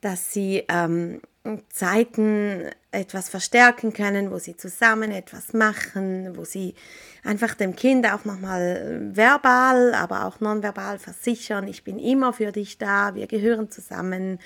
dass 0.00 0.32
sie 0.32 0.64
ähm, 0.68 1.20
Zeiten 1.68 2.70
etwas 2.90 3.28
verstärken 3.28 3.92
können, 3.92 4.30
wo 4.30 4.38
sie 4.38 4.56
zusammen 4.56 5.10
etwas 5.10 5.52
machen, 5.52 6.36
wo 6.36 6.44
sie 6.44 6.74
einfach 7.22 7.54
dem 7.54 7.76
Kind 7.76 8.06
auch 8.10 8.24
nochmal 8.24 9.10
verbal, 9.12 9.92
aber 9.94 10.24
auch 10.24 10.40
nonverbal 10.40 10.98
versichern, 10.98 11.68
ich 11.68 11.84
bin 11.84 11.98
immer 11.98 12.32
für 12.32 12.50
dich 12.50 12.78
da, 12.78 13.14
wir 13.14 13.26
gehören 13.26 13.70
zusammen, 13.70 14.38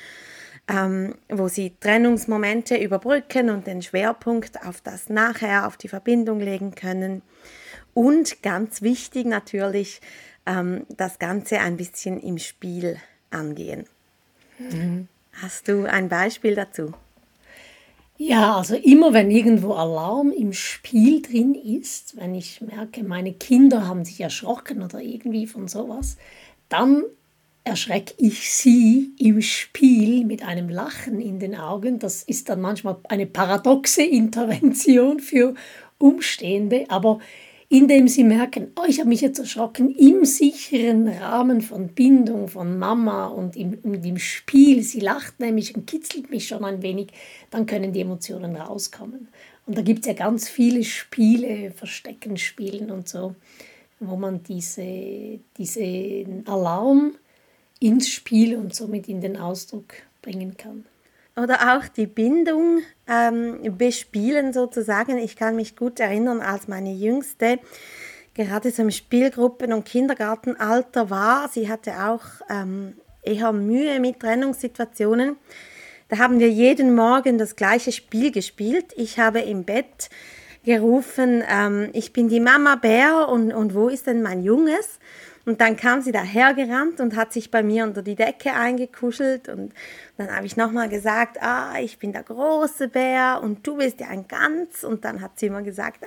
ähm, 0.66 1.14
wo 1.28 1.46
sie 1.46 1.74
Trennungsmomente 1.78 2.76
überbrücken 2.76 3.50
und 3.50 3.68
den 3.68 3.80
Schwerpunkt 3.80 4.66
auf 4.66 4.80
das 4.80 5.08
nachher, 5.08 5.68
auf 5.68 5.76
die 5.76 5.88
Verbindung 5.88 6.40
legen 6.40 6.74
können. 6.74 7.22
Und 7.94 8.42
ganz 8.42 8.82
wichtig 8.82 9.26
natürlich, 9.26 10.00
ähm, 10.46 10.84
das 10.88 11.20
Ganze 11.20 11.60
ein 11.60 11.76
bisschen 11.76 12.18
im 12.18 12.38
Spiel 12.38 12.96
angehen. 13.30 13.86
Mhm. 14.58 15.08
Hast 15.40 15.68
du 15.68 15.84
ein 15.84 16.08
Beispiel 16.08 16.56
dazu? 16.56 16.92
Ja, 18.16 18.56
also 18.56 18.74
immer 18.74 19.12
wenn 19.12 19.30
irgendwo 19.30 19.74
Alarm 19.74 20.32
im 20.32 20.52
Spiel 20.52 21.22
drin 21.22 21.54
ist, 21.54 22.16
wenn 22.16 22.34
ich 22.34 22.60
merke, 22.60 23.04
meine 23.04 23.32
Kinder 23.32 23.86
haben 23.86 24.04
sich 24.04 24.20
erschrocken 24.20 24.82
oder 24.82 25.00
irgendwie 25.00 25.46
von 25.46 25.68
sowas, 25.68 26.16
dann 26.68 27.04
erschrecke 27.62 28.14
ich 28.18 28.50
sie 28.50 29.12
im 29.18 29.40
Spiel 29.40 30.24
mit 30.24 30.42
einem 30.42 30.68
Lachen 30.68 31.20
in 31.20 31.38
den 31.38 31.54
Augen. 31.54 32.00
Das 32.00 32.24
ist 32.24 32.48
dann 32.48 32.60
manchmal 32.60 32.96
eine 33.08 33.26
paradoxe 33.26 34.02
Intervention 34.02 35.20
für 35.20 35.54
Umstehende, 35.98 36.86
aber 36.88 37.20
indem 37.68 38.08
sie 38.08 38.24
merken, 38.24 38.72
oh, 38.76 38.84
ich 38.88 38.98
habe 38.98 39.10
mich 39.10 39.20
jetzt 39.20 39.38
erschrocken, 39.38 39.94
im 39.94 40.24
sicheren 40.24 41.06
Rahmen 41.08 41.60
von 41.60 41.88
Bindung 41.88 42.48
von 42.48 42.78
Mama 42.78 43.26
und 43.26 43.56
im, 43.56 43.78
und 43.82 44.04
im 44.06 44.18
Spiel, 44.18 44.82
sie 44.82 45.00
lacht 45.00 45.38
nämlich 45.38 45.74
und 45.74 45.86
kitzelt 45.86 46.30
mich 46.30 46.48
schon 46.48 46.64
ein 46.64 46.82
wenig, 46.82 47.08
dann 47.50 47.66
können 47.66 47.92
die 47.92 48.00
Emotionen 48.00 48.56
rauskommen. 48.56 49.28
Und 49.66 49.76
da 49.76 49.82
gibt 49.82 50.00
es 50.00 50.06
ja 50.06 50.14
ganz 50.14 50.48
viele 50.48 50.82
Spiele, 50.82 51.70
Verstecken 51.72 52.38
spielen 52.38 52.90
und 52.90 53.06
so, 53.06 53.34
wo 54.00 54.16
man 54.16 54.42
diese, 54.42 55.38
diesen 55.58 56.46
Alarm 56.46 57.16
ins 57.80 58.08
Spiel 58.08 58.56
und 58.56 58.74
somit 58.74 59.08
in 59.08 59.20
den 59.20 59.36
Ausdruck 59.36 59.92
bringen 60.22 60.56
kann 60.56 60.86
oder 61.42 61.76
auch 61.76 61.88
die 61.88 62.06
Bindung 62.06 62.80
ähm, 63.06 63.76
bespielen 63.76 64.52
sozusagen. 64.52 65.18
Ich 65.18 65.36
kann 65.36 65.56
mich 65.56 65.76
gut 65.76 66.00
erinnern, 66.00 66.40
als 66.40 66.68
meine 66.68 66.92
Jüngste 66.92 67.58
gerade 68.38 68.70
so 68.70 68.82
im 68.82 68.90
Spielgruppen- 68.90 69.72
und 69.72 69.84
Kindergartenalter 69.84 71.10
war. 71.10 71.48
Sie 71.48 71.68
hatte 71.68 71.92
auch 72.04 72.22
ähm, 72.48 72.94
eher 73.22 73.52
Mühe 73.52 73.98
mit 73.98 74.20
Trennungssituationen. 74.20 75.36
Da 76.08 76.18
haben 76.18 76.38
wir 76.38 76.48
jeden 76.48 76.94
Morgen 76.94 77.36
das 77.36 77.56
gleiche 77.56 77.90
Spiel 77.90 78.30
gespielt. 78.30 78.94
Ich 78.96 79.18
habe 79.18 79.40
im 79.40 79.64
Bett 79.64 80.08
gerufen, 80.64 81.42
ähm, 81.50 81.90
ich 81.92 82.12
bin 82.12 82.28
die 82.28 82.40
Mama 82.40 82.76
Bär 82.76 83.28
und, 83.28 83.52
und 83.52 83.74
wo 83.74 83.88
ist 83.88 84.06
denn 84.06 84.22
mein 84.22 84.42
Junges? 84.42 85.00
Und 85.48 85.62
dann 85.62 85.76
kam 85.76 86.02
sie 86.02 86.12
dahergerannt 86.12 87.00
und 87.00 87.16
hat 87.16 87.32
sich 87.32 87.50
bei 87.50 87.62
mir 87.62 87.84
unter 87.84 88.02
die 88.02 88.16
Decke 88.16 88.52
eingekuschelt. 88.52 89.48
Und 89.48 89.72
dann 90.18 90.30
habe 90.30 90.44
ich 90.44 90.58
nochmal 90.58 90.90
gesagt, 90.90 91.40
ah, 91.40 91.72
ich 91.80 91.98
bin 91.98 92.12
der 92.12 92.22
große 92.22 92.88
Bär 92.88 93.40
und 93.42 93.66
du 93.66 93.78
bist 93.78 93.98
ja 93.98 94.08
ein 94.08 94.28
Gans. 94.28 94.84
Und 94.84 95.06
dann 95.06 95.22
hat 95.22 95.38
sie 95.38 95.46
immer 95.46 95.62
gesagt, 95.62 96.04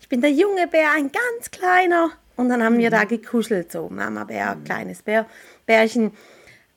ich 0.00 0.08
bin 0.08 0.22
der 0.22 0.32
junge 0.32 0.66
Bär, 0.68 0.90
ein 0.96 1.12
ganz 1.12 1.50
kleiner. 1.50 2.12
Und 2.36 2.48
dann 2.48 2.64
haben 2.64 2.78
wir 2.78 2.88
da 2.88 3.04
gekuschelt, 3.04 3.70
so 3.70 3.90
Mama 3.90 4.24
Bär, 4.24 4.56
kleines 4.64 5.02
Bär, 5.02 5.26
Bärchen. 5.66 6.12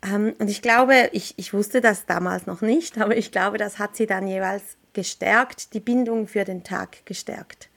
Ähm, 0.04 0.34
und 0.38 0.50
ich 0.50 0.62
glaube, 0.62 1.12
ich, 1.14 1.36
ich 1.38 1.54
wusste 1.54 1.80
das 1.80 2.08
damals 2.08 2.46
noch 2.46 2.60
nicht, 2.60 2.98
aber 2.98 3.16
ich 3.16 3.32
glaube, 3.32 3.58
das 3.58 3.80
hat 3.80 3.96
sie 3.96 4.06
dann 4.06 4.28
jeweils 4.28 4.76
gestärkt, 4.92 5.74
die 5.74 5.80
Bindung 5.80 6.28
für 6.28 6.44
den 6.44 6.66
Tag 6.66 7.06
gestärkt. 7.06 7.70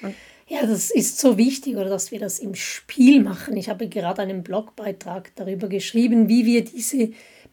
Und 0.00 0.14
ja, 0.50 0.66
das 0.66 0.90
ist 0.90 1.20
so 1.20 1.38
wichtig, 1.38 1.76
oder 1.76 1.88
dass 1.88 2.10
wir 2.10 2.18
das 2.18 2.40
im 2.40 2.56
Spiel 2.56 3.22
machen. 3.22 3.56
Ich 3.56 3.68
habe 3.68 3.88
gerade 3.88 4.22
einen 4.22 4.42
Blogbeitrag 4.42 5.30
darüber 5.36 5.68
geschrieben, 5.68 6.28
wie 6.28 6.44
wir 6.44 6.64
diese 6.64 7.10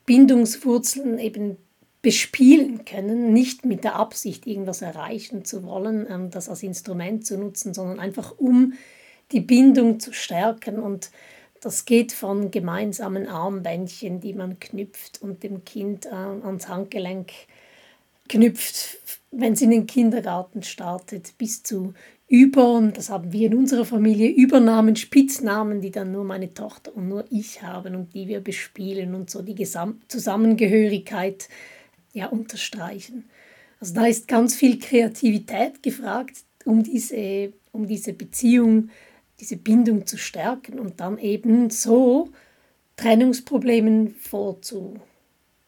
Bindungswurzeln 0.07 1.19
eben 1.19 1.57
bespielen 2.01 2.85
können, 2.85 3.33
nicht 3.33 3.65
mit 3.65 3.83
der 3.83 3.97
Absicht, 3.97 4.47
irgendwas 4.47 4.81
erreichen 4.81 5.45
zu 5.45 5.63
wollen, 5.63 6.07
ähm, 6.09 6.31
das 6.31 6.49
als 6.49 6.63
Instrument 6.63 7.23
zu 7.23 7.37
nutzen, 7.37 7.75
sondern 7.75 7.99
einfach 7.99 8.33
um 8.39 8.73
die 9.31 9.41
Bindung 9.41 9.99
zu 9.99 10.11
stärken. 10.11 10.79
Und 10.79 11.11
das 11.61 11.85
geht 11.85 12.13
von 12.13 12.49
gemeinsamen 12.49 13.27
Armbändchen, 13.27 14.21
die 14.21 14.33
man 14.33 14.59
knüpft 14.59 15.21
und 15.21 15.43
dem 15.43 15.65
Kind 15.65 16.07
äh, 16.07 16.09
ans 16.09 16.67
Handgelenk 16.67 17.29
knüpft, 18.27 18.97
wenn 19.29 19.53
es 19.53 19.61
in 19.61 19.69
den 19.69 19.85
Kindergarten 19.85 20.63
startet, 20.63 21.37
bis 21.37 21.61
zu 21.61 21.93
über, 22.29 22.73
und 22.73 22.97
das 22.97 23.09
haben 23.09 23.31
wir 23.31 23.47
in 23.47 23.55
unserer 23.55 23.85
Familie, 23.85 24.29
Übernahmen, 24.29 24.97
Spitznamen, 24.97 25.79
die 25.79 25.91
dann 25.91 26.11
nur 26.11 26.25
meine 26.25 26.53
Tochter 26.53 26.93
und 26.95 27.07
nur 27.07 27.23
ich 27.29 27.61
haben 27.61 27.95
und 27.95 28.13
die 28.13 28.27
wir 28.27 28.41
bespielen 28.41 29.15
und 29.15 29.29
so 29.29 29.41
die 29.41 29.55
Gesam 29.55 30.01
Zusammengehörigkeit 30.09 31.47
ja, 32.11 32.27
unterstreichen. 32.27 33.29
Also 33.79 33.93
da 33.93 34.05
ist 34.07 34.27
ganz 34.27 34.55
viel 34.55 34.77
Kreativität 34.77 35.81
gefragt, 35.81 36.43
um 36.65 36.83
diese, 36.83 37.53
um 37.71 37.87
diese 37.87 38.11
Beziehung, 38.11 38.89
diese 39.39 39.55
Bindung 39.55 40.05
zu 40.05 40.17
stärken 40.17 40.79
und 40.79 40.99
dann 40.99 41.17
eben 41.19 41.69
so 41.69 42.29
Trennungsproblemen 42.97 44.15
vorzu, 44.15 44.99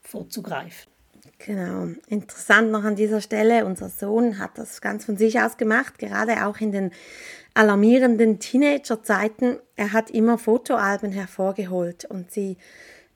vorzugreifen. 0.01 0.91
Genau. 1.39 1.87
Interessant 2.07 2.69
noch 2.69 2.83
an 2.83 2.97
dieser 2.97 3.21
Stelle, 3.21 3.65
unser 3.65 3.87
Sohn 3.89 4.39
hat 4.39 4.57
das 4.57 4.81
ganz 4.81 5.05
von 5.05 5.15
sich 5.15 5.39
aus 5.39 5.55
gemacht, 5.55 5.97
gerade 5.97 6.45
auch 6.45 6.57
in 6.59 6.73
den 6.73 6.91
alarmierenden 7.53 8.39
Teenagerzeiten. 8.39 9.57
Er 9.77 9.93
hat 9.93 10.11
immer 10.11 10.37
Fotoalben 10.37 11.13
hervorgeholt 11.13 12.03
und 12.03 12.29
sie 12.29 12.57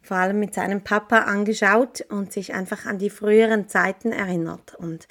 vor 0.02 0.18
allem 0.18 0.40
mit 0.40 0.54
seinem 0.54 0.82
Papa 0.82 1.20
angeschaut 1.20 2.06
und 2.10 2.32
sich 2.32 2.54
einfach 2.54 2.86
an 2.86 2.98
die 2.98 3.10
früheren 3.10 3.68
Zeiten 3.68 4.14
erinnert. 4.14 4.74
Und 4.76 5.08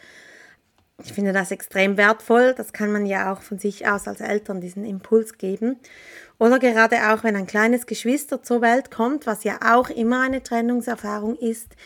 ich 1.04 1.12
finde 1.12 1.33
das 1.33 1.50
extrem 1.50 1.99
wertvoll. 1.99 2.54
Das 2.57 2.73
kann 2.73 2.92
man 2.92 3.04
ja 3.04 3.33
auch 3.33 3.42
von 3.42 3.59
sich 3.59 3.87
aus 3.87 4.09
als 4.09 4.21
Eltern 4.21 4.62
diesen 4.62 4.87
Impuls 4.87 5.37
geben. 5.37 5.76
Oder 6.38 6.59
gerade 6.59 7.12
auch, 7.12 7.25
wenn 7.25 7.37
ein 7.37 7.47
kleines 7.47 7.87
Geschwister 7.87 8.42
zur 8.42 8.62
Welt 8.62 8.90
kommt, 8.90 9.26
was 9.26 9.45
ja 9.45 9.59
auch 9.62 9.90
immer 9.90 10.23
eine 10.23 10.42
Trennungserfahrung 10.42 11.37
ist, 11.37 11.76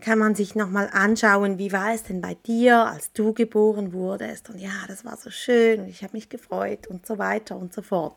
kann 0.00 0.18
man 0.18 0.34
sich 0.34 0.54
nochmal 0.54 0.88
anschauen, 0.92 1.58
wie 1.58 1.72
war 1.72 1.94
es 1.94 2.02
denn 2.02 2.20
bei 2.20 2.34
dir, 2.46 2.86
als 2.86 3.12
du 3.12 3.32
geboren 3.32 3.92
wurdest. 3.92 4.50
Und 4.50 4.58
ja, 4.58 4.72
das 4.88 5.04
war 5.04 5.16
so 5.16 5.30
schön 5.30 5.80
und 5.80 5.88
ich 5.88 6.02
habe 6.02 6.16
mich 6.16 6.28
gefreut 6.28 6.86
und 6.86 7.06
so 7.06 7.18
weiter 7.18 7.56
und 7.56 7.72
so 7.72 7.82
fort. 7.82 8.14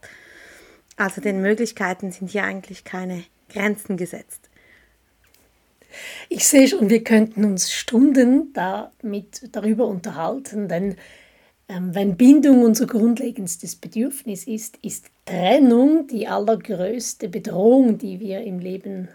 Also 0.95 1.21
den 1.21 1.41
Möglichkeiten 1.41 2.11
sind 2.11 2.29
hier 2.29 2.43
eigentlich 2.43 2.83
keine 2.83 3.23
Grenzen 3.49 3.97
gesetzt. 3.97 4.49
Ich 6.29 6.47
sehe 6.47 6.67
schon, 6.67 6.89
wir 6.89 7.03
könnten 7.03 7.45
uns 7.45 7.71
Stunden 7.71 8.51
damit 8.53 9.49
darüber 9.51 9.85
unterhalten, 9.87 10.67
denn 10.67 10.95
ähm, 11.69 11.93
wenn 11.93 12.17
Bindung 12.17 12.63
unser 12.63 12.87
grundlegendstes 12.87 13.75
Bedürfnis 13.75 14.47
ist, 14.47 14.77
ist 14.81 15.07
Trennung 15.25 16.07
die 16.07 16.27
allergrößte 16.27 17.29
Bedrohung, 17.29 17.97
die 17.97 18.19
wir 18.19 18.41
im 18.41 18.59
Leben 18.59 19.07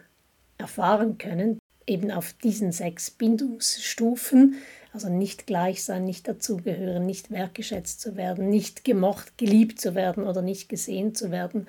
erfahren 0.57 1.19
können 1.19 1.59
eben 1.89 2.11
auf 2.11 2.33
diesen 2.33 2.73
sechs 2.73 3.11
Bindungsstufen, 3.11 4.57
also 4.93 5.09
nicht 5.09 5.47
gleich 5.47 5.85
sein, 5.85 6.05
nicht 6.05 6.29
dazugehören, 6.29 7.07
nicht 7.07 7.31
wertgeschätzt 7.31 8.01
zu 8.01 8.17
werden, 8.17 8.49
nicht 8.49 8.85
gemocht, 8.85 9.39
geliebt 9.39 9.81
zu 9.81 9.95
werden 9.95 10.25
oder 10.25 10.43
nicht 10.43 10.69
gesehen 10.69 11.15
zu 11.15 11.31
werden. 11.31 11.67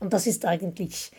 Und 0.00 0.12
das 0.12 0.26
ist 0.26 0.44
eigentlich 0.44 1.12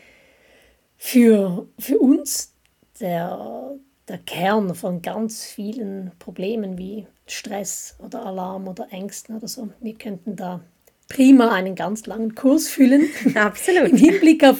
für, 0.97 1.67
für 1.79 1.99
uns 1.99 2.53
der, 2.99 3.75
der 4.07 4.17
Kern 4.19 4.75
von 4.75 5.01
ganz 5.01 5.43
vielen 5.43 6.11
Problemen 6.19 6.77
wie 6.77 7.07
Stress 7.27 7.95
oder 7.99 8.25
Alarm 8.25 8.67
oder 8.67 8.87
Ängsten 8.91 9.35
oder 9.35 9.47
so. 9.47 9.69
Wir 9.79 9.95
könnten 9.95 10.35
da 10.35 10.61
prima 11.09 11.53
einen 11.53 11.75
ganz 11.75 12.05
langen 12.05 12.35
Kurs 12.35 12.67
füllen. 12.67 13.09
Absolut. 13.35 13.89
Im 13.89 13.97
Hinblick 13.97 14.43
auf, 14.43 14.57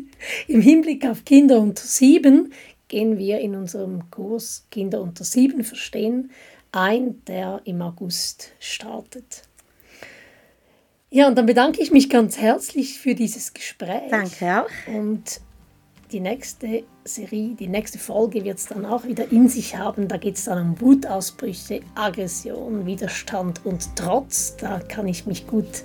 im 0.48 0.60
Hinblick 0.60 1.06
auf 1.06 1.24
Kinder 1.24 1.60
unter 1.60 1.82
sieben 1.82 2.52
gehen 2.88 3.18
wir 3.18 3.40
in 3.40 3.54
unserem 3.54 4.10
Kurs 4.10 4.66
Kinder 4.70 5.00
unter 5.00 5.24
sieben 5.24 5.64
verstehen 5.64 6.30
ein, 6.72 7.24
der 7.26 7.62
im 7.64 7.80
August 7.82 8.50
startet. 8.58 9.42
Ja, 11.10 11.28
und 11.28 11.38
dann 11.38 11.46
bedanke 11.46 11.80
ich 11.80 11.90
mich 11.90 12.10
ganz 12.10 12.36
herzlich 12.38 12.98
für 12.98 13.14
dieses 13.14 13.54
Gespräch. 13.54 14.10
Danke 14.10 14.62
auch. 14.62 14.92
Und 14.92 15.40
die 16.12 16.20
nächste 16.20 16.84
Serie, 17.04 17.54
die 17.54 17.68
nächste 17.68 17.98
Folge 17.98 18.44
wird 18.44 18.58
es 18.58 18.66
dann 18.66 18.84
auch 18.84 19.04
wieder 19.04 19.30
in 19.32 19.48
sich 19.48 19.76
haben. 19.76 20.08
Da 20.08 20.18
geht 20.18 20.36
es 20.36 20.44
dann 20.44 20.70
um 20.70 20.80
Wutausbrüche, 20.80 21.80
Aggression, 21.94 22.86
Widerstand 22.86 23.64
und 23.64 23.96
Trotz. 23.96 24.56
Da 24.56 24.80
kann 24.80 25.08
ich 25.08 25.26
mich 25.26 25.46
gut 25.46 25.84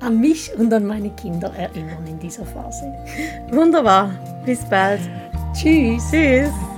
an 0.00 0.20
mich 0.20 0.52
und 0.56 0.72
an 0.72 0.86
meine 0.86 1.10
Kinder 1.10 1.52
erinnern 1.54 2.06
in 2.06 2.18
dieser 2.18 2.44
Phase. 2.44 2.92
Wunderbar. 3.50 4.42
Bis 4.44 4.60
bald. 4.68 5.00
Tschüss. 5.52 6.10
Tschüss. 6.10 6.71